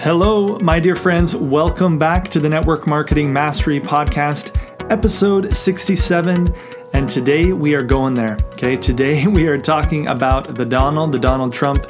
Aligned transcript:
Hello, 0.00 0.56
my 0.60 0.78
dear 0.78 0.94
friends. 0.94 1.34
Welcome 1.34 1.98
back 1.98 2.28
to 2.28 2.38
the 2.38 2.48
Network 2.48 2.86
Marketing 2.86 3.32
Mastery 3.32 3.80
Podcast, 3.80 4.56
episode 4.92 5.56
67. 5.56 6.54
And 6.92 7.08
today 7.08 7.52
we 7.52 7.74
are 7.74 7.82
going 7.82 8.14
there. 8.14 8.38
Okay, 8.52 8.76
today 8.76 9.26
we 9.26 9.48
are 9.48 9.58
talking 9.58 10.06
about 10.06 10.54
the 10.54 10.64
Donald, 10.64 11.10
the 11.10 11.18
Donald 11.18 11.52
Trump, 11.52 11.84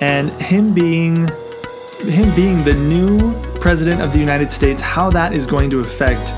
and 0.00 0.30
him 0.40 0.72
being 0.72 1.26
him 2.04 2.32
being 2.36 2.62
the 2.62 2.74
new 2.74 3.32
president 3.56 4.02
of 4.02 4.12
the 4.12 4.20
United 4.20 4.52
States, 4.52 4.80
how 4.80 5.10
that 5.10 5.32
is 5.32 5.44
going 5.44 5.68
to 5.70 5.80
affect 5.80 6.32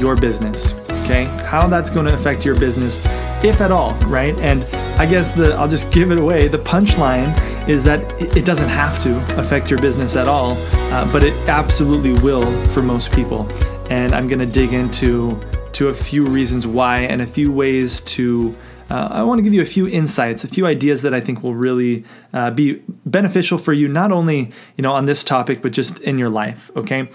your 0.00 0.16
business. 0.16 0.72
Okay, 1.02 1.26
how 1.44 1.66
that's 1.66 1.90
going 1.90 2.06
to 2.06 2.14
affect 2.14 2.46
your 2.46 2.58
business, 2.58 2.98
if 3.44 3.60
at 3.60 3.70
all, 3.70 3.92
right? 4.06 4.34
And 4.40 4.64
I 4.98 5.04
guess 5.04 5.32
the 5.32 5.52
I'll 5.52 5.68
just 5.68 5.92
give 5.92 6.10
it 6.12 6.18
away. 6.18 6.48
The 6.48 6.58
punchline 6.58 7.36
is 7.68 7.84
that 7.84 8.00
it 8.36 8.44
doesn't 8.44 8.68
have 8.68 9.02
to 9.02 9.18
affect 9.38 9.70
your 9.70 9.78
business 9.80 10.16
at 10.16 10.28
all, 10.28 10.56
uh, 10.92 11.10
but 11.12 11.22
it 11.22 11.32
absolutely 11.48 12.12
will 12.22 12.64
for 12.66 12.82
most 12.82 13.12
people. 13.12 13.50
And 13.90 14.14
I'm 14.14 14.28
going 14.28 14.40
to 14.40 14.46
dig 14.46 14.72
into 14.72 15.40
to 15.72 15.88
a 15.88 15.94
few 15.94 16.24
reasons 16.24 16.66
why 16.66 17.00
and 17.00 17.22
a 17.22 17.26
few 17.26 17.50
ways 17.50 18.00
to 18.00 18.54
uh, 18.92 19.08
I 19.10 19.22
want 19.22 19.38
to 19.38 19.42
give 19.42 19.54
you 19.54 19.62
a 19.62 19.66
few 19.66 19.88
insights, 19.88 20.44
a 20.44 20.48
few 20.48 20.66
ideas 20.66 21.00
that 21.00 21.14
I 21.14 21.20
think 21.20 21.42
will 21.42 21.54
really 21.54 22.04
uh, 22.34 22.50
be 22.50 22.82
beneficial 23.06 23.56
for 23.56 23.72
you, 23.72 23.88
not 23.88 24.12
only 24.12 24.52
you 24.76 24.82
know 24.82 24.92
on 24.92 25.06
this 25.06 25.24
topic, 25.24 25.62
but 25.62 25.72
just 25.72 25.98
in 26.00 26.18
your 26.18 26.28
life. 26.28 26.70
Okay. 26.76 27.08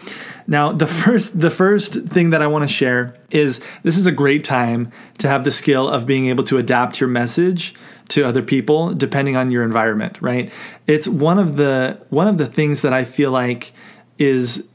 Now, 0.47 0.71
the 0.71 0.87
first 1.03 1.39
the 1.39 1.51
first 1.51 1.93
thing 1.93 2.31
that 2.31 2.41
I 2.41 2.47
want 2.47 2.67
to 2.67 2.67
share 2.67 3.13
is 3.29 3.63
this 3.83 3.95
is 3.95 4.07
a 4.07 4.11
great 4.11 4.43
time 4.43 4.91
to 5.19 5.27
have 5.27 5.43
the 5.43 5.51
skill 5.51 5.87
of 5.87 6.07
being 6.07 6.27
able 6.27 6.43
to 6.45 6.57
adapt 6.57 6.99
your 6.99 7.09
message 7.09 7.75
to 8.09 8.23
other 8.23 8.41
people 8.41 8.93
depending 8.93 9.35
on 9.35 9.51
your 9.51 9.63
environment. 9.63 10.21
Right. 10.21 10.51
It's 10.85 11.07
one 11.07 11.39
of 11.39 11.55
the 11.55 11.99
one 12.09 12.27
of 12.27 12.37
the 12.37 12.47
things 12.47 12.81
that 12.81 12.93
I 12.93 13.03
feel 13.03 13.31
like 13.31 13.73
is 14.17 14.67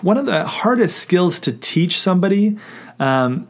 one 0.00 0.16
of 0.16 0.26
the 0.26 0.46
hardest 0.46 0.98
skills 0.98 1.40
to 1.40 1.52
teach 1.52 2.00
somebody. 2.00 2.56
Um, 2.98 3.48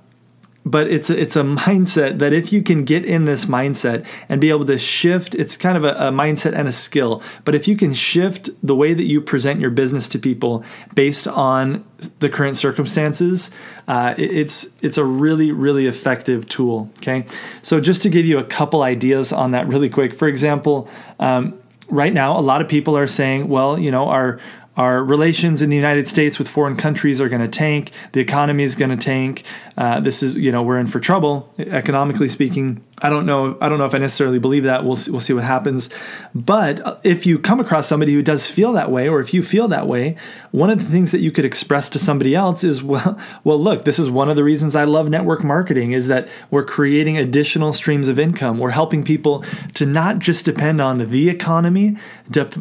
but 0.70 0.88
it's 0.88 1.08
a, 1.08 1.20
it's 1.20 1.36
a 1.36 1.42
mindset 1.42 2.19
that 2.19 2.33
if 2.33 2.52
you 2.52 2.62
can 2.62 2.84
get 2.84 3.05
in 3.05 3.24
this 3.24 3.47
mindset 3.47 4.06
and 4.28 4.41
be 4.41 4.50
able 4.50 4.64
to 4.66 4.78
shift 4.78 5.34
it's 5.34 5.56
kind 5.56 5.77
of 5.77 5.84
a, 5.84 5.94
a, 5.94 6.12
mindset 6.12 6.52
and 6.52 6.69
a 6.69 6.72
skill. 6.72 7.22
But 7.44 7.55
if 7.55 7.66
you 7.66 7.77
can 7.77 7.94
shift 7.94 8.50
the 8.62 8.74
way 8.74 8.94
that 8.94 9.05
you 9.05 9.20
present 9.20 9.61
your 9.61 9.70
business 9.70 10.08
to 10.11 10.19
people 10.19 10.64
based 10.94 11.27
on 11.27 11.84
the 12.19 12.28
current 12.28 12.56
circumstances 12.56 13.50
uh, 13.86 14.14
it, 14.19 14.30
it's 14.30 14.66
it's 14.83 14.98
a 14.98 15.05
really 15.05 15.52
really 15.52 15.86
effective 15.86 16.48
tool 16.48 16.91
okay? 16.98 17.24
So 17.62 17.80
just 17.80 18.02
to 18.02 18.08
give 18.08 18.27
you 18.27 18.39
a 18.39 18.44
couple 18.44 18.83
ideas 18.83 19.33
on 19.33 19.52
that 19.52 19.66
really 19.69 19.89
quick. 19.89 20.14
For 20.14 20.28
example 20.28 20.89
um, 21.19 21.58
right 21.89 22.12
now 22.12 22.39
a 22.39 22.42
lot 22.42 22.61
of 22.61 22.69
people 22.69 22.96
are 22.96 23.06
saying 23.06 23.48
well 23.48 23.78
you 23.78 23.91
know 23.91 24.08
our 24.08 24.39
our 24.78 25.02
relations 25.02 25.60
in 25.60 25.70
the 25.70 25.76
United 25.76 26.06
States 26.06 26.38
with 26.38 26.48
foreign 26.48 26.76
countries 26.76 27.20
are 27.20 27.28
going 27.28 27.42
to 27.42 27.48
tank. 27.48 27.90
The 28.12 28.20
economy 28.20 28.62
is 28.62 28.76
going 28.76 28.96
to 28.96 28.96
tank. 28.96 29.42
Uh, 29.76 29.98
this 29.98 30.22
is, 30.22 30.36
you 30.36 30.52
know, 30.52 30.62
we're 30.62 30.78
in 30.78 30.86
for 30.86 31.00
trouble 31.00 31.52
economically 31.58 32.28
speaking. 32.28 32.84
I 33.02 33.10
don't 33.10 33.26
know. 33.26 33.58
I 33.60 33.68
don't 33.68 33.78
know 33.78 33.86
if 33.86 33.94
I 33.94 33.98
necessarily 33.98 34.38
believe 34.38 34.62
that. 34.64 34.84
We'll 34.84 34.94
see, 34.94 35.10
we'll 35.10 35.20
see 35.20 35.32
what 35.32 35.42
happens. 35.42 35.90
But 36.32 36.80
uh, 36.86 36.96
if 37.02 37.26
you 37.26 37.40
come 37.40 37.58
across 37.58 37.88
somebody 37.88 38.14
who 38.14 38.22
does 38.22 38.48
feel 38.48 38.72
that 38.74 38.88
way, 38.88 39.08
or 39.08 39.18
if 39.18 39.34
you 39.34 39.42
feel 39.42 39.66
that 39.66 39.88
way, 39.88 40.14
one 40.52 40.70
of 40.70 40.78
the 40.78 40.84
things 40.84 41.10
that 41.10 41.18
you 41.18 41.32
could 41.32 41.44
express 41.44 41.88
to 41.90 41.98
somebody 41.98 42.36
else 42.36 42.62
is, 42.62 42.80
well, 42.84 43.18
well, 43.42 43.58
look, 43.58 43.84
this 43.84 43.98
is 43.98 44.08
one 44.08 44.28
of 44.28 44.36
the 44.36 44.44
reasons 44.44 44.76
I 44.76 44.84
love 44.84 45.08
network 45.08 45.42
marketing 45.42 45.90
is 45.90 46.06
that 46.06 46.28
we're 46.52 46.64
creating 46.64 47.18
additional 47.18 47.72
streams 47.72 48.06
of 48.06 48.16
income. 48.16 48.58
We're 48.58 48.70
helping 48.70 49.02
people 49.02 49.44
to 49.74 49.86
not 49.86 50.20
just 50.20 50.44
depend 50.44 50.80
on 50.80 50.98
the 50.98 51.28
economy, 51.28 51.96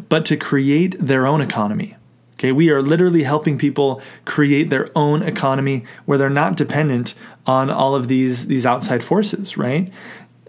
but 0.08 0.24
to 0.24 0.36
create 0.36 0.96
their 0.98 1.24
own 1.24 1.40
economy. 1.40 1.94
Okay, 2.38 2.52
we 2.52 2.70
are 2.70 2.80
literally 2.80 3.24
helping 3.24 3.58
people 3.58 4.00
create 4.24 4.70
their 4.70 4.90
own 4.96 5.22
economy 5.22 5.84
where 6.04 6.18
they're 6.18 6.30
not 6.30 6.56
dependent 6.56 7.14
on 7.46 7.68
all 7.68 7.96
of 7.96 8.06
these 8.06 8.46
these 8.46 8.64
outside 8.64 9.02
forces, 9.02 9.56
right? 9.56 9.92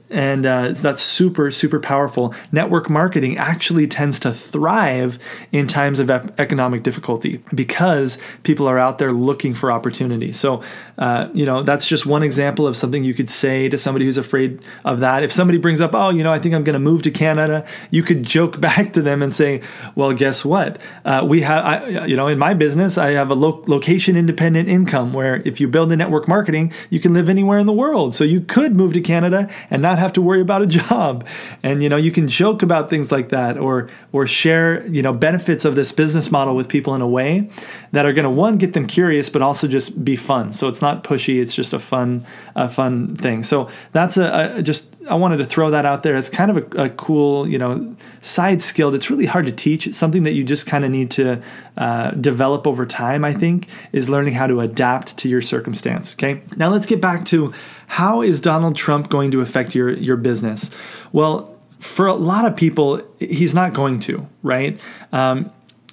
And 0.10 0.46
uh, 0.46 0.74
that's 0.74 1.02
super 1.02 1.52
super 1.52 1.80
powerful. 1.80 2.34
Network 2.52 2.90
marketing 2.90 3.38
actually 3.38 3.88
tends 3.88 4.20
to 4.22 4.34
thrive 4.34 5.20
in 5.52 5.68
times 5.68 6.00
of 6.00 6.10
economic 6.10 6.84
difficulty 6.84 7.44
because 7.54 8.18
people 8.44 8.68
are 8.68 8.78
out 8.78 8.98
there 8.98 9.12
looking 9.12 9.54
for 9.54 9.72
opportunity. 9.72 10.34
So 10.34 10.64
uh, 10.98 11.30
you 11.34 11.46
know 11.46 11.64
that's 11.64 11.88
just 11.88 12.06
one 12.06 12.24
example 12.24 12.68
of 12.68 12.76
something 12.76 13.04
you 13.04 13.14
could 13.14 13.30
say 13.30 13.70
to 13.70 13.78
somebody 13.78 14.06
who's 14.06 14.18
afraid 14.18 14.62
of 14.86 15.00
that. 15.00 15.24
If 15.24 15.32
somebody 15.32 15.58
brings 15.58 15.82
up 15.82 15.94
oh 15.94 16.10
you 16.10 16.24
know 16.24 16.32
i 16.32 16.40
think 16.40 16.56
i'm 16.56 16.64
going 16.64 16.74
to 16.74 16.80
move 16.80 17.02
to 17.04 17.12
canada 17.12 17.66
you 17.92 18.04
could 18.04 18.24
joke 18.24 18.60
back 18.70 18.94
to 18.94 19.02
them 19.02 19.22
and 19.22 19.34
say 19.34 19.62
well 19.96 20.14
guess 20.14 20.44
what? 20.44 20.82
Uh, 21.06 21.26
we 21.28 21.42
have 21.42 22.10
you 22.10 22.16
know 22.16 22.28
in 22.28 22.38
my 22.38 22.54
business 22.54 22.98
i 22.98 23.12
have 23.12 23.30
a 23.30 23.36
lo- 23.36 23.64
location 23.68 24.16
independent 24.16 24.68
income 24.68 25.14
where 25.14 25.42
if 25.46 25.60
you 25.62 25.68
build 25.68 25.92
a 25.92 25.96
network 25.96 26.28
marketing 26.28 26.72
you 26.90 27.00
can 27.00 27.14
live 27.14 27.30
anywhere 27.30 27.60
in 27.60 27.66
the 27.66 27.74
world. 27.74 28.16
So 28.16 28.24
you 28.24 28.42
could 28.42 28.76
move 28.76 28.94
to 28.94 29.02
canada 29.02 29.50
and 29.70 29.82
not 29.82 29.99
have 30.00 30.14
to 30.14 30.22
worry 30.22 30.42
about 30.42 30.62
a 30.62 30.68
job. 30.68 31.28
And 31.64 31.84
you 31.84 31.90
know, 31.90 31.98
you 31.98 32.12
can 32.12 32.28
joke 32.28 32.64
about 32.64 32.90
things 32.90 33.12
like 33.12 33.30
that 33.30 33.58
or 33.58 33.90
or 34.12 34.26
share, 34.26 34.86
you 34.88 35.02
know, 35.02 35.14
benefits 35.14 35.66
of 35.66 35.76
this 35.76 35.92
business 35.92 36.32
model 36.32 36.56
with 36.56 36.68
people 36.68 36.96
in 36.96 37.02
a 37.02 37.08
way 37.08 37.50
that 37.92 38.06
are 38.06 38.14
going 38.14 38.24
to 38.24 38.30
one 38.30 38.58
get 38.58 38.74
them 38.74 38.88
curious 38.88 39.30
but 39.30 39.42
also 39.42 39.68
just 39.68 40.04
be 40.04 40.16
fun. 40.16 40.54
So 40.54 40.68
it's 40.68 40.82
not 40.82 41.04
pushy, 41.04 41.42
it's 41.42 41.54
just 41.54 41.74
a 41.74 41.80
fun 41.80 42.26
a 42.56 42.70
fun 42.70 43.16
thing. 43.16 43.44
So 43.44 43.70
that's 43.92 44.18
a, 44.18 44.56
a 44.58 44.64
just 44.64 44.89
I 45.08 45.16
wanted 45.16 45.38
to 45.38 45.46
throw 45.46 45.72
that 45.72 45.86
out 45.86 46.04
there. 46.04 46.18
It's 46.18 46.30
kind 46.30 46.52
of 46.52 46.58
a, 46.58 46.84
a, 46.84 46.90
cool, 46.90 47.48
you 47.48 47.58
know, 47.58 47.96
side 48.22 48.62
skill 48.62 48.92
that's 48.92 49.10
really 49.10 49.26
hard 49.26 49.46
to 49.46 49.52
teach. 49.52 49.88
It's 49.88 49.98
something 49.98 50.24
that 50.24 50.34
you 50.34 50.44
just 50.44 50.68
kind 50.68 50.84
of 50.84 50.92
need 50.92 51.10
to 51.12 51.42
uh, 51.78 52.12
develop 52.12 52.68
over 52.68 52.86
time. 52.86 53.24
I 53.24 53.34
think 53.34 53.70
is 53.94 54.10
learning 54.10 54.34
how 54.34 54.48
to 54.48 54.60
adapt 54.60 55.18
to 55.20 55.30
your 55.30 55.42
circumstance. 55.42 56.16
Okay, 56.16 56.42
now 56.58 56.70
let's 56.70 56.86
get 56.86 57.00
back 57.00 57.26
to 57.26 57.54
how 57.88 58.22
is 58.22 58.42
Donald 58.42 58.76
Trump 58.76 59.10
going 59.10 59.32
to 59.32 59.42
affect 59.42 59.74
your 59.74 59.90
your 59.92 60.18
business? 60.18 60.70
Well, 61.14 61.56
for 61.80 62.06
a 62.08 62.14
lot 62.14 62.44
of 62.46 62.58
people, 62.58 63.02
he's 63.20 63.54
not 63.54 63.74
going 63.74 64.02
to. 64.02 64.28
Right? 64.44 64.82
Um, 65.14 65.52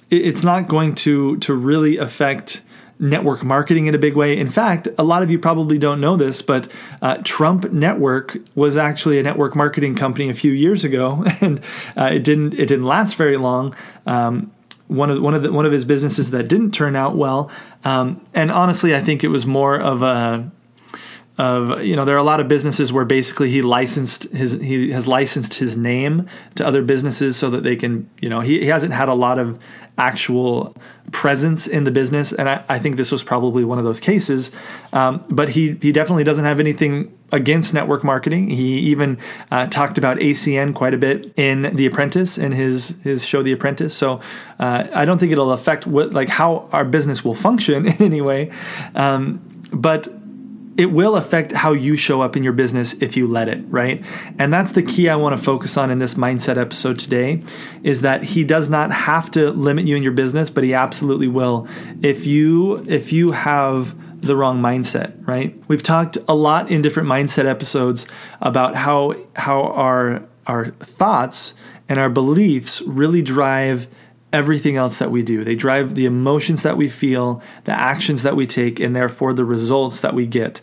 it's 0.09 0.43
not 0.43 0.67
going 0.67 0.95
to 0.95 1.37
to 1.37 1.53
really 1.53 1.97
affect 1.97 2.61
network 2.99 3.43
marketing 3.43 3.87
in 3.87 3.95
a 3.95 3.97
big 3.97 4.15
way. 4.15 4.37
In 4.37 4.47
fact, 4.47 4.87
a 4.97 5.03
lot 5.03 5.23
of 5.23 5.31
you 5.31 5.39
probably 5.39 5.77
don't 5.77 6.01
know 6.01 6.17
this, 6.17 6.41
but 6.41 6.71
uh, 7.01 7.17
Trump 7.23 7.71
Network 7.71 8.37
was 8.55 8.77
actually 8.77 9.19
a 9.19 9.23
network 9.23 9.55
marketing 9.55 9.95
company 9.95 10.29
a 10.29 10.33
few 10.33 10.51
years 10.51 10.83
ago, 10.83 11.23
and 11.41 11.59
uh, 11.95 12.09
it 12.13 12.23
didn't 12.23 12.53
it 12.53 12.67
didn't 12.67 12.85
last 12.85 13.15
very 13.15 13.37
long. 13.37 13.75
Um, 14.05 14.51
one 14.87 15.09
of 15.09 15.21
one 15.21 15.33
of 15.33 15.43
the, 15.43 15.51
one 15.51 15.65
of 15.65 15.71
his 15.71 15.85
businesses 15.85 16.31
that 16.31 16.47
didn't 16.47 16.71
turn 16.71 16.95
out 16.95 17.15
well, 17.15 17.51
um, 17.83 18.23
and 18.33 18.51
honestly, 18.51 18.95
I 18.95 19.01
think 19.01 19.23
it 19.23 19.29
was 19.29 19.45
more 19.45 19.79
of 19.79 20.01
a 20.01 20.49
of 21.37 21.83
you 21.83 21.95
know 21.95 22.03
there 22.03 22.15
are 22.15 22.19
a 22.19 22.23
lot 22.23 22.39
of 22.39 22.47
businesses 22.47 22.91
where 22.91 23.05
basically 23.05 23.49
he 23.49 23.61
licensed 23.61 24.23
his 24.31 24.53
he 24.53 24.91
has 24.91 25.07
licensed 25.07 25.55
his 25.55 25.77
name 25.77 26.27
to 26.55 26.65
other 26.65 26.81
businesses 26.81 27.37
so 27.37 27.49
that 27.51 27.63
they 27.63 27.75
can 27.75 28.09
you 28.19 28.29
know 28.29 28.41
he, 28.41 28.59
he 28.59 28.65
hasn't 28.67 28.93
had 28.93 29.07
a 29.07 29.13
lot 29.13 29.37
of 29.37 29.59
actual 29.97 30.75
presence 31.11 31.67
in 31.67 31.83
the 31.83 31.91
business. 31.91 32.33
And 32.33 32.49
I, 32.49 32.63
I 32.69 32.79
think 32.79 32.97
this 32.97 33.11
was 33.11 33.23
probably 33.23 33.63
one 33.63 33.77
of 33.77 33.83
those 33.83 33.99
cases. 33.99 34.51
Um, 34.93 35.23
but 35.29 35.49
he 35.49 35.77
he 35.81 35.91
definitely 35.91 36.23
doesn't 36.23 36.45
have 36.45 36.59
anything 36.59 37.17
against 37.31 37.73
network 37.73 38.03
marketing. 38.03 38.49
He 38.49 38.79
even 38.79 39.17
uh, 39.51 39.67
talked 39.67 39.97
about 39.97 40.17
ACN 40.17 40.73
quite 40.73 40.93
a 40.93 40.97
bit 40.97 41.33
in 41.37 41.75
The 41.75 41.85
Apprentice 41.85 42.37
in 42.37 42.51
his 42.51 42.95
his 43.03 43.25
show 43.25 43.43
The 43.43 43.51
Apprentice. 43.51 43.95
So 43.95 44.21
uh, 44.59 44.87
I 44.93 45.05
don't 45.05 45.17
think 45.17 45.31
it'll 45.31 45.51
affect 45.51 45.87
what 45.87 46.13
like 46.13 46.29
how 46.29 46.69
our 46.71 46.85
business 46.85 47.23
will 47.23 47.35
function 47.35 47.87
in 47.87 48.01
any 48.01 48.21
way. 48.21 48.51
Um, 48.95 49.41
but 49.71 50.07
it 50.77 50.91
will 50.91 51.15
affect 51.15 51.51
how 51.51 51.73
you 51.73 51.95
show 51.95 52.21
up 52.21 52.37
in 52.37 52.43
your 52.43 52.53
business 52.53 52.93
if 53.01 53.17
you 53.17 53.27
let 53.27 53.49
it, 53.49 53.63
right? 53.67 54.05
And 54.37 54.53
that's 54.53 54.73
the 54.73 54.83
key 54.83 55.09
I 55.09 55.15
want 55.15 55.35
to 55.35 55.43
focus 55.43 55.75
on 55.75 55.89
in 55.89 55.97
this 55.97 56.13
mindset 56.13 56.57
episode 56.57 56.99
today 56.99 57.41
is 57.83 58.01
that 58.01 58.23
he 58.23 58.43
does 58.43 58.69
not 58.69 58.91
have 58.91 59.31
to 59.31 59.51
limit 59.51 59.85
you 59.85 59.95
in 59.95 60.03
your 60.03 60.11
business, 60.11 60.51
but 60.51 60.63
he 60.63 60.75
absolutely 60.75 61.27
will 61.27 61.67
if 62.03 62.27
you 62.27 62.85
if 62.87 63.11
you 63.11 63.31
have 63.31 63.95
the 64.21 64.35
wrong 64.35 64.61
mindset, 64.61 65.27
right? 65.27 65.59
We've 65.67 65.83
talked 65.83 66.17
a 66.27 66.35
lot 66.35 66.69
in 66.71 66.81
different 66.81 67.09
mindset 67.09 67.45
episodes 67.45 68.07
about 68.41 68.75
how 68.75 69.15
how 69.35 69.63
our 69.63 70.23
our 70.45 70.67
thoughts 70.67 71.55
and 71.89 71.99
our 71.99 72.09
beliefs 72.09 72.81
really 72.83 73.21
drive 73.21 73.87
everything 74.33 74.75
else 74.75 74.97
that 74.97 75.11
we 75.11 75.23
do. 75.23 75.43
They 75.43 75.55
drive 75.55 75.95
the 75.95 76.05
emotions 76.05 76.63
that 76.63 76.77
we 76.77 76.89
feel, 76.89 77.41
the 77.63 77.71
actions 77.71 78.23
that 78.23 78.35
we 78.35 78.45
take, 78.45 78.79
and 78.79 78.95
therefore 78.95 79.33
the 79.33 79.45
results 79.45 80.01
that 80.01 80.13
we 80.13 80.25
get. 80.25 80.61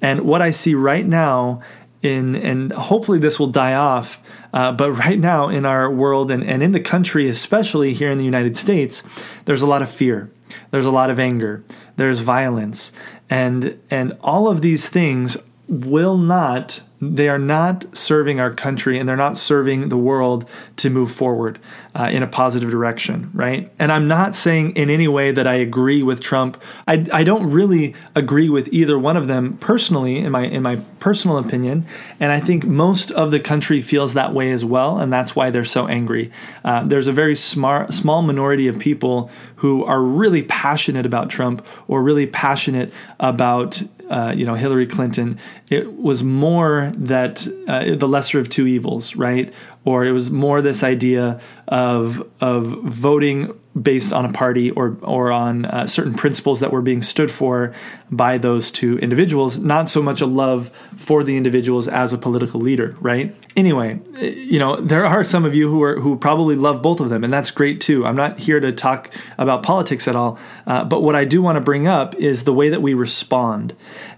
And 0.00 0.22
what 0.22 0.42
I 0.42 0.50
see 0.50 0.74
right 0.74 1.06
now 1.06 1.62
in 2.02 2.36
and 2.36 2.72
hopefully 2.72 3.18
this 3.18 3.38
will 3.40 3.48
die 3.48 3.74
off 3.74 4.22
uh, 4.52 4.70
but 4.70 4.92
right 4.92 5.18
now 5.18 5.48
in 5.48 5.66
our 5.66 5.90
world 5.90 6.30
and, 6.30 6.44
and 6.44 6.62
in 6.62 6.70
the 6.72 6.80
country 6.80 7.28
especially 7.28 7.92
here 7.92 8.10
in 8.10 8.18
the 8.18 8.24
united 8.24 8.56
states 8.56 9.02
there's 9.46 9.62
a 9.62 9.66
lot 9.66 9.82
of 9.82 9.90
fear 9.90 10.30
there's 10.70 10.84
a 10.84 10.90
lot 10.90 11.10
of 11.10 11.18
anger 11.18 11.64
there's 11.96 12.20
violence 12.20 12.92
and 13.28 13.78
and 13.90 14.16
all 14.20 14.46
of 14.46 14.62
these 14.62 14.88
things 14.88 15.36
will 15.66 16.16
not 16.16 16.80
they 17.00 17.28
are 17.28 17.38
not 17.38 17.84
serving 17.96 18.40
our 18.40 18.52
country 18.52 18.98
and 18.98 19.08
they're 19.08 19.16
not 19.16 19.36
serving 19.36 19.88
the 19.88 19.96
world 19.96 20.48
to 20.76 20.90
move 20.90 21.10
forward 21.10 21.58
uh, 21.94 22.08
in 22.10 22.22
a 22.22 22.26
positive 22.26 22.70
direction, 22.70 23.30
right? 23.34 23.70
And 23.78 23.92
I'm 23.92 24.08
not 24.08 24.34
saying 24.34 24.76
in 24.76 24.90
any 24.90 25.08
way 25.08 25.30
that 25.30 25.46
I 25.46 25.54
agree 25.54 26.02
with 26.02 26.20
Trump. 26.20 26.60
I, 26.86 27.06
I 27.12 27.24
don't 27.24 27.50
really 27.50 27.94
agree 28.14 28.48
with 28.48 28.68
either 28.72 28.98
one 28.98 29.16
of 29.16 29.26
them 29.26 29.56
personally, 29.58 30.18
in 30.18 30.32
my 30.32 30.44
in 30.44 30.62
my 30.62 30.76
personal 30.98 31.38
opinion. 31.38 31.86
And 32.20 32.32
I 32.32 32.40
think 32.40 32.64
most 32.64 33.10
of 33.12 33.30
the 33.30 33.40
country 33.40 33.80
feels 33.80 34.14
that 34.14 34.34
way 34.34 34.50
as 34.50 34.64
well, 34.64 34.98
and 34.98 35.12
that's 35.12 35.36
why 35.36 35.50
they're 35.50 35.64
so 35.64 35.86
angry. 35.86 36.32
Uh, 36.64 36.82
there's 36.84 37.08
a 37.08 37.12
very 37.12 37.36
smart, 37.36 37.94
small 37.94 38.22
minority 38.22 38.68
of 38.68 38.78
people 38.78 39.30
who 39.56 39.84
are 39.84 40.02
really 40.02 40.42
passionate 40.42 41.06
about 41.06 41.30
Trump 41.30 41.64
or 41.86 42.02
really 42.02 42.26
passionate 42.26 42.92
about 43.18 43.82
uh, 44.10 44.32
you 44.36 44.44
know 44.46 44.54
Hillary 44.54 44.86
Clinton, 44.86 45.38
it 45.68 45.98
was 45.98 46.22
more 46.22 46.92
that 46.96 47.46
uh, 47.66 47.94
the 47.96 48.08
lesser 48.08 48.38
of 48.38 48.48
two 48.48 48.66
evils, 48.66 49.16
right? 49.16 49.52
Or 49.84 50.04
it 50.04 50.12
was 50.12 50.30
more 50.30 50.60
this 50.60 50.82
idea 50.82 51.40
of 51.68 52.26
of 52.40 52.64
voting 52.82 53.52
based 53.80 54.12
on 54.12 54.24
a 54.24 54.32
party 54.32 54.70
or 54.70 54.96
or 55.02 55.30
on 55.30 55.66
uh, 55.66 55.86
certain 55.86 56.14
principles 56.14 56.60
that 56.60 56.72
were 56.72 56.80
being 56.80 57.02
stood 57.02 57.30
for 57.30 57.74
by 58.10 58.38
those 58.38 58.70
two 58.70 58.98
individuals, 58.98 59.58
not 59.58 59.88
so 59.88 60.02
much 60.02 60.20
a 60.20 60.26
love 60.26 60.68
for 60.96 61.22
the 61.22 61.36
individuals 61.36 61.86
as 61.86 62.12
a 62.12 62.18
political 62.18 62.60
leader, 62.60 62.96
right? 63.00 63.36
Anyway, 63.54 64.00
you 64.18 64.58
know, 64.58 64.76
there 64.76 65.04
are 65.04 65.22
some 65.22 65.44
of 65.44 65.54
you 65.54 65.68
who 65.68 65.82
are 65.82 66.00
who 66.00 66.16
probably 66.16 66.56
love 66.56 66.80
both 66.80 67.00
of 67.00 67.10
them, 67.10 67.22
and 67.22 67.32
that's 67.32 67.50
great 67.50 67.80
too. 67.80 68.06
I'm 68.06 68.16
not 68.16 68.38
here 68.38 68.60
to 68.60 68.72
talk 68.72 69.10
about 69.36 69.62
politics 69.62 70.08
at 70.08 70.16
all, 70.16 70.38
uh, 70.66 70.84
but 70.84 71.02
what 71.02 71.14
I 71.14 71.24
do 71.24 71.42
want 71.42 71.56
to 71.56 71.60
bring 71.60 71.86
up 71.86 72.14
is 72.16 72.44
the 72.44 72.54
way 72.54 72.70
that 72.70 72.80
we 72.80 72.94
respond, 72.94 73.76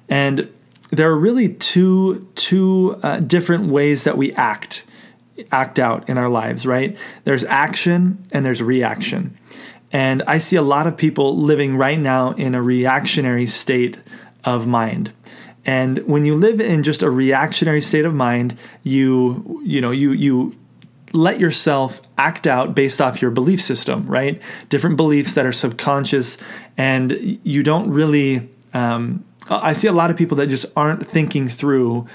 and 0.08 0.48
there 0.90 1.10
are 1.10 1.18
really 1.18 1.48
two 1.48 2.28
two 2.36 2.98
uh, 3.02 3.18
different 3.18 3.66
ways 3.66 4.04
that 4.04 4.16
we 4.16 4.32
act 4.34 4.84
act 5.52 5.78
out 5.78 6.08
in 6.08 6.18
our 6.18 6.28
lives, 6.28 6.66
right? 6.66 6.96
There's 7.24 7.44
action 7.44 8.22
and 8.32 8.44
there's 8.44 8.62
reaction. 8.62 9.36
And 9.92 10.22
I 10.26 10.38
see 10.38 10.56
a 10.56 10.62
lot 10.62 10.86
of 10.86 10.96
people 10.96 11.36
living 11.36 11.76
right 11.76 11.98
now 11.98 12.32
in 12.32 12.54
a 12.54 12.62
reactionary 12.62 13.46
state 13.46 13.98
of 14.44 14.66
mind. 14.66 15.12
And 15.64 15.98
when 16.06 16.24
you 16.24 16.36
live 16.36 16.60
in 16.60 16.82
just 16.82 17.02
a 17.02 17.10
reactionary 17.10 17.80
state 17.80 18.04
of 18.04 18.14
mind, 18.14 18.56
you 18.82 19.60
you 19.64 19.80
know, 19.80 19.90
you 19.90 20.12
you 20.12 20.54
let 21.12 21.40
yourself 21.40 22.00
act 22.16 22.46
out 22.46 22.74
based 22.74 23.00
off 23.00 23.20
your 23.20 23.30
belief 23.30 23.60
system, 23.60 24.06
right? 24.06 24.40
Different 24.68 24.96
beliefs 24.96 25.34
that 25.34 25.44
are 25.44 25.52
subconscious, 25.52 26.38
and 26.76 27.38
you 27.42 27.62
don't 27.62 27.90
really. 27.90 28.48
Um, 28.72 29.24
I 29.48 29.72
see 29.72 29.88
a 29.88 29.92
lot 29.92 30.10
of 30.10 30.16
people 30.16 30.36
that 30.36 30.46
just 30.46 30.66
aren't 30.76 31.06
thinking 31.06 31.48
through 31.48 32.06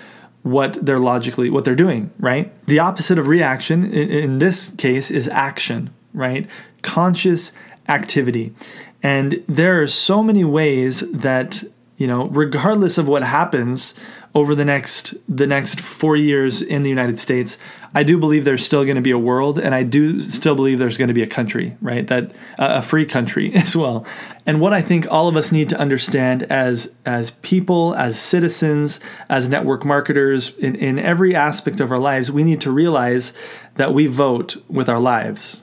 what 0.45 0.77
they're 0.85 0.99
logically 0.99 1.49
what 1.49 1.65
they're 1.65 1.73
doing, 1.73 2.11
right? 2.19 2.53
The 2.67 2.77
opposite 2.77 3.17
of 3.17 3.27
reaction 3.27 3.83
in, 3.83 4.11
in 4.11 4.37
this 4.37 4.75
case 4.75 5.09
is 5.09 5.27
action, 5.29 5.91
right? 6.13 6.47
Conscious 6.83 7.51
activity. 7.89 8.53
And 9.01 9.43
there 9.49 9.81
are 9.81 9.87
so 9.87 10.21
many 10.21 10.43
ways 10.43 10.99
that, 11.09 11.63
you 11.97 12.05
know, 12.05 12.27
regardless 12.27 12.99
of 12.99 13.07
what 13.07 13.23
happens 13.23 13.95
over 14.35 14.53
the 14.53 14.65
next 14.65 15.15
the 15.33 15.47
next 15.47 15.79
4 15.79 16.17
years 16.17 16.61
in 16.61 16.83
the 16.83 16.89
United 16.89 17.19
States, 17.19 17.57
I 17.95 18.03
do 18.03 18.17
believe 18.17 18.43
there's 18.43 18.65
still 18.65 18.83
going 18.83 18.97
to 18.97 19.01
be 19.01 19.11
a 19.11 19.17
world 19.17 19.57
and 19.57 19.73
I 19.73 19.83
do 19.83 20.19
still 20.19 20.53
believe 20.53 20.77
there's 20.77 20.97
going 20.97 21.07
to 21.07 21.13
be 21.13 21.23
a 21.23 21.27
country, 21.27 21.77
right? 21.81 22.05
That 22.05 22.33
uh, 22.59 22.75
a 22.75 22.81
free 22.81 23.05
country 23.05 23.55
as 23.55 23.75
well. 23.75 24.05
And 24.45 24.59
what 24.59 24.73
I 24.73 24.81
think 24.81 25.09
all 25.09 25.29
of 25.29 25.37
us 25.37 25.53
need 25.53 25.69
to 25.69 25.79
understand 25.79 26.43
as 26.43 26.93
as 27.05 27.31
people, 27.41 27.95
as 27.95 28.19
citizens, 28.19 28.99
as 29.29 29.47
network 29.47 29.85
marketers 29.85 30.55
in 30.57 30.75
in 30.75 30.99
every 30.99 31.33
aspect 31.33 31.79
of 31.79 31.89
our 31.89 31.99
lives, 31.99 32.29
we 32.29 32.43
need 32.43 32.59
to 32.61 32.71
realize 32.71 33.33
that 33.75 33.93
we 33.93 34.05
vote 34.05 34.57
with 34.67 34.89
our 34.89 34.99
lives, 34.99 35.61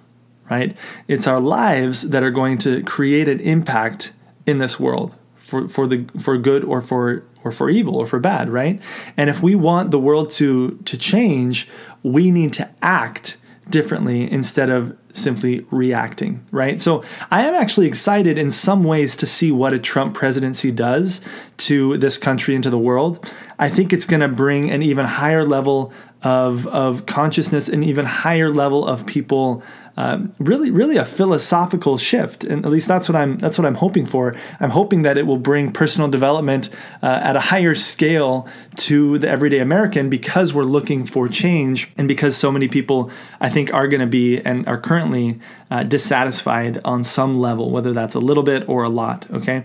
right? 0.50 0.76
It's 1.08 1.26
our 1.26 1.40
lives 1.40 2.08
that 2.08 2.22
are 2.22 2.30
going 2.30 2.56
to 2.58 2.82
create 2.84 3.28
an 3.28 3.40
impact 3.40 4.12
in 4.46 4.58
this 4.58 4.80
world 4.80 5.14
for, 5.34 5.68
for 5.68 5.86
the 5.86 6.06
for 6.18 6.38
good 6.38 6.64
or 6.64 6.80
for 6.80 7.24
or 7.44 7.52
for 7.52 7.70
evil 7.70 7.96
or 7.96 8.06
for 8.06 8.18
bad, 8.18 8.48
right? 8.48 8.80
And 9.16 9.28
if 9.30 9.42
we 9.42 9.54
want 9.54 9.90
the 9.90 9.98
world 9.98 10.30
to 10.32 10.78
to 10.84 10.96
change, 10.96 11.68
we 12.02 12.30
need 12.30 12.52
to 12.54 12.68
act 12.82 13.36
differently 13.70 14.30
instead 14.30 14.70
of 14.70 14.96
simply 15.12 15.66
reacting, 15.70 16.44
right? 16.50 16.80
So 16.80 17.04
I 17.30 17.42
am 17.42 17.54
actually 17.54 17.86
excited 17.86 18.38
in 18.38 18.50
some 18.50 18.82
ways 18.82 19.16
to 19.16 19.26
see 19.26 19.52
what 19.52 19.72
a 19.72 19.78
Trump 19.78 20.14
presidency 20.14 20.70
does 20.70 21.20
to 21.58 21.96
this 21.98 22.18
country 22.18 22.54
and 22.54 22.64
to 22.64 22.70
the 22.70 22.78
world. 22.78 23.30
I 23.62 23.68
think 23.68 23.92
it's 23.92 24.06
going 24.06 24.22
to 24.22 24.28
bring 24.28 24.70
an 24.70 24.82
even 24.82 25.06
higher 25.06 25.46
level 25.46 25.92
of, 26.22 26.66
of 26.66 27.06
consciousness, 27.06 27.68
an 27.68 27.84
even 27.84 28.04
higher 28.04 28.50
level 28.50 28.84
of 28.84 29.06
people 29.06 29.62
um, 29.96 30.32
really, 30.38 30.70
really 30.70 30.96
a 30.96 31.04
philosophical 31.04 31.98
shift, 31.98 32.44
and 32.44 32.64
at 32.64 32.72
least 32.72 32.88
that's 32.88 33.08
what 33.08 33.16
I'm 33.16 33.36
that's 33.36 33.58
what 33.58 33.66
I'm 33.66 33.74
hoping 33.74 34.06
for. 34.06 34.34
I'm 34.58 34.70
hoping 34.70 35.02
that 35.02 35.18
it 35.18 35.26
will 35.26 35.36
bring 35.36 35.70
personal 35.70 36.08
development 36.08 36.70
uh, 37.02 37.20
at 37.22 37.36
a 37.36 37.40
higher 37.40 37.74
scale 37.74 38.48
to 38.76 39.18
the 39.18 39.28
everyday 39.28 39.58
American 39.58 40.08
because 40.08 40.54
we're 40.54 40.62
looking 40.62 41.04
for 41.04 41.28
change, 41.28 41.92
and 41.98 42.08
because 42.08 42.38
so 42.38 42.50
many 42.50 42.68
people 42.68 43.10
I 43.38 43.50
think 43.50 43.72
are 43.74 43.86
going 43.86 44.00
to 44.00 44.06
be 44.06 44.40
and 44.40 44.66
are 44.66 44.80
currently 44.80 45.38
uh, 45.70 45.82
dissatisfied 45.82 46.80
on 46.86 47.04
some 47.04 47.38
level, 47.38 47.70
whether 47.70 47.92
that's 47.92 48.14
a 48.14 48.20
little 48.20 48.42
bit 48.42 48.66
or 48.70 48.84
a 48.84 48.88
lot. 48.88 49.26
Okay. 49.30 49.64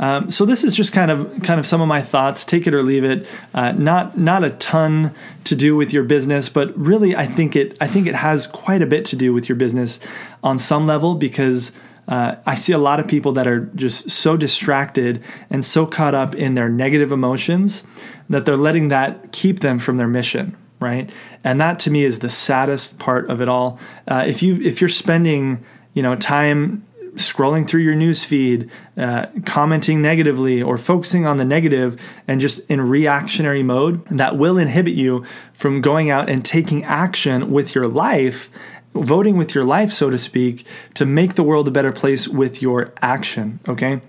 Um, 0.00 0.30
so 0.30 0.46
this 0.46 0.64
is 0.64 0.74
just 0.74 0.92
kind 0.94 1.10
of 1.10 1.42
kind 1.42 1.60
of 1.60 1.66
some 1.66 1.82
of 1.82 1.86
my 1.86 2.00
thoughts. 2.00 2.44
Take 2.44 2.66
it 2.66 2.74
or 2.74 2.82
leave 2.82 3.04
it. 3.04 3.28
Uh, 3.54 3.72
not 3.72 4.18
not 4.18 4.42
a 4.42 4.50
ton 4.50 5.14
to 5.44 5.54
do 5.54 5.76
with 5.76 5.92
your 5.92 6.02
business, 6.02 6.48
but 6.48 6.76
really 6.76 7.14
I 7.14 7.26
think 7.26 7.54
it 7.54 7.76
I 7.80 7.86
think 7.86 8.06
it 8.06 8.14
has 8.14 8.46
quite 8.46 8.80
a 8.82 8.86
bit 8.86 9.04
to 9.06 9.16
do 9.16 9.32
with 9.32 9.48
your 9.48 9.56
business 9.56 10.00
on 10.42 10.58
some 10.58 10.88
level 10.88 11.14
because. 11.14 11.70
Uh, 12.08 12.34
I 12.44 12.56
see 12.56 12.72
a 12.72 12.78
lot 12.78 12.98
of 12.98 13.06
people 13.06 13.30
that 13.34 13.46
are 13.46 13.66
just 13.76 14.10
so 14.10 14.36
distracted 14.36 15.22
and 15.48 15.64
so 15.64 15.86
caught 15.86 16.12
up 16.12 16.34
in 16.34 16.54
their 16.54 16.68
negative 16.68 17.12
emotions 17.12 17.84
that 18.28 18.44
they're 18.44 18.56
letting 18.56 18.88
that 18.88 19.30
keep 19.30 19.60
them 19.60 19.78
from 19.78 19.96
their 19.96 20.08
mission, 20.08 20.56
right? 20.80 21.08
And 21.44 21.60
that 21.60 21.78
to 21.80 21.90
me 21.92 22.02
is 22.02 22.18
the 22.18 22.30
saddest 22.30 22.98
part 22.98 23.30
of 23.30 23.40
it 23.40 23.48
all. 23.48 23.78
Uh, 24.08 24.24
if 24.26 24.42
you 24.42 24.56
if 24.56 24.80
you're 24.80 24.88
spending 24.88 25.64
you 25.94 26.02
know 26.02 26.16
time 26.16 26.84
scrolling 27.14 27.66
through 27.66 27.82
your 27.82 27.94
news 27.94 28.24
feed, 28.24 28.70
uh, 28.96 29.26
commenting 29.44 30.02
negatively, 30.02 30.62
or 30.62 30.78
focusing 30.78 31.26
on 31.26 31.36
the 31.36 31.44
negative 31.44 32.00
and 32.26 32.40
just 32.40 32.60
in 32.68 32.80
reactionary 32.80 33.62
mode, 33.62 34.04
that 34.06 34.36
will 34.36 34.58
inhibit 34.58 34.94
you 34.94 35.24
from 35.52 35.80
going 35.80 36.10
out 36.10 36.28
and 36.28 36.44
taking 36.44 36.84
action 36.84 37.50
with 37.50 37.74
your 37.74 37.88
life, 37.88 38.50
voting 38.94 39.36
with 39.36 39.54
your 39.54 39.64
life, 39.64 39.92
so 39.92 40.10
to 40.10 40.18
speak, 40.18 40.66
to 40.94 41.06
make 41.06 41.34
the 41.34 41.42
world 41.42 41.68
a 41.68 41.70
better 41.70 41.92
place 41.92 42.26
with 42.28 42.60
your 42.60 42.92
action. 43.00 43.60
Okay. 43.68 44.00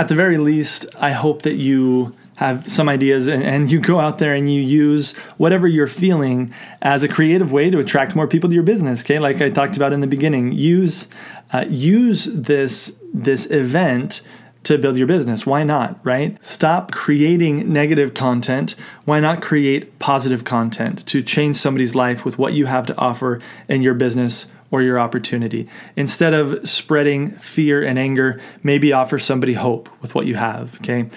At 0.00 0.08
the 0.08 0.14
very 0.14 0.38
least, 0.38 0.86
I 0.98 1.12
hope 1.12 1.42
that 1.42 1.56
you 1.56 2.14
have 2.36 2.72
some 2.72 2.88
ideas 2.88 3.28
and, 3.28 3.42
and, 3.42 3.70
you 3.70 3.78
go 3.78 4.00
out 4.00 4.16
there 4.16 4.32
and 4.32 4.50
you 4.50 4.62
use 4.62 5.12
whatever 5.36 5.68
you're 5.68 5.86
feeling 5.86 6.54
as 6.80 7.04
a 7.04 7.08
creative 7.08 7.52
way 7.52 7.68
to 7.68 7.78
attract 7.78 8.16
more 8.16 8.26
people 8.26 8.48
to 8.48 8.54
your 8.54 8.62
business 8.62 9.02
okay? 9.02 9.18
Like 9.18 9.42
i 9.42 9.50
talked 9.50 9.76
about 9.76 9.92
in 9.92 10.00
the 10.00 10.06
beginning 10.06 10.52
use 10.52 11.06
uh, 11.52 11.66
use 11.68 12.24
this 12.24 12.96
this 13.12 13.50
event 13.50 14.22
to 14.64 14.78
build 14.78 14.96
your 14.96 15.06
business. 15.06 15.46
Why 15.46 15.64
not, 15.64 15.98
right? 16.04 16.42
Stop 16.44 16.92
creating 16.92 17.72
negative 17.72 18.14
content. 18.14 18.76
Why 19.04 19.20
not 19.20 19.42
create 19.42 19.98
positive 19.98 20.44
content 20.44 21.06
to 21.06 21.22
change 21.22 21.56
somebody's 21.56 21.94
life 21.94 22.24
with 22.24 22.38
what 22.38 22.52
you 22.52 22.66
have 22.66 22.86
to 22.86 22.98
offer 22.98 23.40
in 23.68 23.82
your 23.82 23.94
business 23.94 24.46
or 24.70 24.82
your 24.82 24.98
opportunity? 24.98 25.68
Instead 25.96 26.34
of 26.34 26.68
spreading 26.68 27.30
fear 27.36 27.82
and 27.82 27.98
anger, 27.98 28.38
maybe 28.62 28.92
offer 28.92 29.18
somebody 29.18 29.54
hope 29.54 29.88
with 30.02 30.14
what 30.14 30.26
you 30.26 30.34
have, 30.34 30.76
okay? 30.76 31.08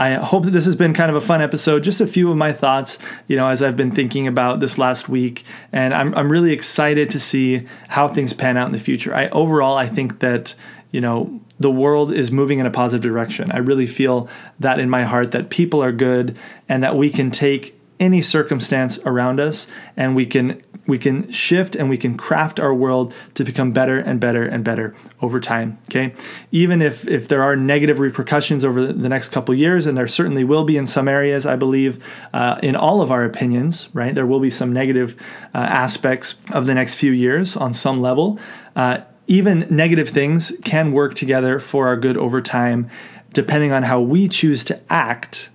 I 0.00 0.14
hope 0.14 0.44
that 0.44 0.52
this 0.52 0.64
has 0.64 0.76
been 0.76 0.94
kind 0.94 1.10
of 1.10 1.16
a 1.16 1.20
fun 1.20 1.42
episode. 1.42 1.84
Just 1.84 2.00
a 2.00 2.06
few 2.06 2.30
of 2.30 2.36
my 2.38 2.52
thoughts, 2.52 2.98
you 3.28 3.36
know, 3.36 3.48
as 3.48 3.62
I've 3.62 3.76
been 3.76 3.90
thinking 3.90 4.26
about 4.26 4.58
this 4.58 4.78
last 4.78 5.10
week, 5.10 5.44
and 5.72 5.92
I'm 5.92 6.14
I'm 6.14 6.32
really 6.32 6.52
excited 6.52 7.10
to 7.10 7.20
see 7.20 7.66
how 7.88 8.08
things 8.08 8.32
pan 8.32 8.56
out 8.56 8.64
in 8.64 8.72
the 8.72 8.78
future. 8.78 9.14
I 9.14 9.28
overall 9.28 9.76
I 9.76 9.88
think 9.88 10.20
that 10.20 10.54
you 10.90 11.02
know 11.02 11.42
the 11.60 11.70
world 11.70 12.12
is 12.12 12.32
moving 12.32 12.58
in 12.58 12.66
a 12.66 12.70
positive 12.70 13.02
direction. 13.02 13.52
I 13.52 13.58
really 13.58 13.86
feel 13.86 14.28
that 14.58 14.80
in 14.80 14.90
my 14.90 15.04
heart 15.04 15.30
that 15.32 15.50
people 15.50 15.84
are 15.84 15.92
good 15.92 16.36
and 16.68 16.82
that 16.82 16.96
we 16.96 17.10
can 17.10 17.30
take 17.30 17.78
any 18.00 18.22
circumstance 18.22 18.98
around 19.04 19.38
us 19.38 19.68
and 19.94 20.16
we 20.16 20.24
can 20.24 20.60
we 20.86 20.98
can 20.98 21.30
shift 21.30 21.76
and 21.76 21.90
we 21.90 21.98
can 21.98 22.16
craft 22.16 22.58
our 22.58 22.72
world 22.72 23.14
to 23.34 23.44
become 23.44 23.72
better 23.72 23.98
and 23.98 24.18
better 24.18 24.42
and 24.42 24.64
better 24.64 24.94
over 25.20 25.38
time 25.38 25.78
okay 25.88 26.14
even 26.50 26.80
if 26.80 27.06
if 27.06 27.28
there 27.28 27.42
are 27.42 27.54
negative 27.54 28.00
repercussions 28.00 28.64
over 28.64 28.90
the 28.90 29.08
next 29.08 29.28
couple 29.28 29.54
years 29.54 29.86
and 29.86 29.98
there 29.98 30.08
certainly 30.08 30.42
will 30.42 30.64
be 30.64 30.78
in 30.78 30.86
some 30.86 31.08
areas 31.08 31.44
i 31.44 31.54
believe 31.54 32.02
uh, 32.32 32.58
in 32.62 32.74
all 32.74 33.02
of 33.02 33.12
our 33.12 33.22
opinions 33.22 33.90
right 33.92 34.14
there 34.14 34.26
will 34.26 34.40
be 34.40 34.50
some 34.50 34.72
negative 34.72 35.14
uh, 35.54 35.58
aspects 35.58 36.36
of 36.52 36.64
the 36.64 36.74
next 36.74 36.94
few 36.94 37.12
years 37.12 37.54
on 37.54 37.74
some 37.74 38.00
level 38.00 38.40
uh, 38.76 38.98
even 39.30 39.64
negative 39.70 40.08
things 40.08 40.52
can 40.64 40.90
work 40.90 41.14
together 41.14 41.60
for 41.60 41.86
our 41.86 41.96
good 41.96 42.16
over 42.16 42.42
time 42.42 42.90
depending 43.32 43.70
on 43.70 43.84
how 43.84 44.00
we 44.00 44.28
choose 44.28 44.64
to 44.64 44.80
act 44.92 45.50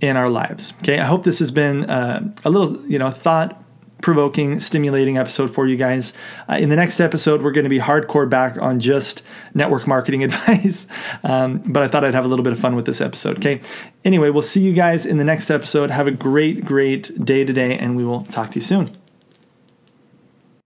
in 0.00 0.16
our 0.16 0.30
lives. 0.30 0.72
Okay, 0.82 1.00
I 1.00 1.04
hope 1.04 1.24
this 1.24 1.40
has 1.40 1.50
been 1.50 1.90
uh, 1.90 2.32
a 2.44 2.50
little, 2.50 2.80
you 2.86 3.00
know, 3.00 3.10
thought 3.10 3.62
provoking, 4.00 4.60
stimulating 4.60 5.18
episode 5.18 5.50
for 5.50 5.66
you 5.66 5.74
guys. 5.74 6.12
Uh, 6.48 6.54
in 6.54 6.68
the 6.68 6.76
next 6.76 7.00
episode, 7.00 7.42
we're 7.42 7.50
going 7.50 7.64
to 7.64 7.70
be 7.70 7.80
hardcore 7.80 8.30
back 8.30 8.58
on 8.62 8.78
just 8.78 9.22
network 9.54 9.88
marketing 9.88 10.22
advice. 10.24 10.86
Um, 11.24 11.58
but 11.66 11.82
I 11.82 11.88
thought 11.88 12.04
I'd 12.04 12.14
have 12.14 12.26
a 12.26 12.28
little 12.28 12.44
bit 12.44 12.52
of 12.52 12.60
fun 12.60 12.76
with 12.76 12.86
this 12.86 13.00
episode. 13.00 13.38
Okay. 13.38 13.60
Anyway, 14.04 14.30
we'll 14.30 14.42
see 14.42 14.60
you 14.60 14.72
guys 14.72 15.04
in 15.04 15.16
the 15.16 15.24
next 15.24 15.50
episode. 15.50 15.90
Have 15.90 16.06
a 16.06 16.12
great, 16.12 16.64
great 16.64 17.24
day 17.24 17.44
today, 17.44 17.76
and 17.76 17.96
we 17.96 18.04
will 18.04 18.22
talk 18.22 18.52
to 18.52 18.60
you 18.60 18.64
soon. 18.64 18.88